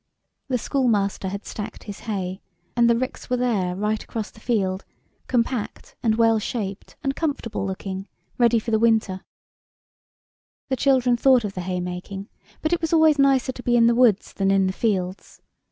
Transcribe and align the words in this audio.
The 0.47 0.57
schoolmaster 0.57 1.27
had 1.27 1.45
stacked 1.45 1.83
his 1.83 1.99
hay, 1.99 2.41
and 2.75 2.89
the 2.89 2.97
ricks 2.97 3.29
were 3.29 3.37
there 3.37 3.75
right 3.75 4.01
across 4.03 4.31
the 4.31 4.39
field, 4.39 4.83
compact 5.27 5.95
and 6.01 6.15
well 6.15 6.39
shaped 6.39 6.95
and 7.03 7.15
com 7.15 7.35
fortable 7.35 7.67
looking, 7.67 8.07
ready 8.39 8.57
for 8.57 8.71
the 8.71 8.79
winter; 8.79 9.23
the 10.69 10.75
children 10.75 11.17
thought 11.17 11.43
of 11.43 11.53
the 11.53 11.61
haymaking, 11.61 12.29
but 12.63 12.73
it 12.73 12.81
was 12.81 12.91
always 12.93 13.19
nicer 13.19 13.51
to 13.51 13.61
be 13.61 13.75
in 13.77 13.85
the 13.85 13.93
woods 13.93 14.33
than 14.33 14.49
in 14.49 14.65
the 14.65 14.73
fields. 14.73 15.39